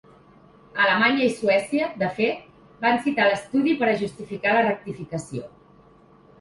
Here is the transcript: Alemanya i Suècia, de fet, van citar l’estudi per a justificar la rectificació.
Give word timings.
Alemanya 0.85 1.21
i 1.25 1.33
Suècia, 1.41 1.89
de 1.99 2.09
fet, 2.17 2.49
van 2.87 2.99
citar 3.05 3.29
l’estudi 3.29 3.77
per 3.83 3.93
a 3.93 3.97
justificar 4.03 4.59
la 4.59 4.67
rectificació. 4.67 5.49